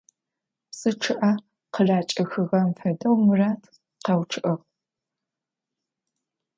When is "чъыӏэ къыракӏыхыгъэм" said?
1.01-2.69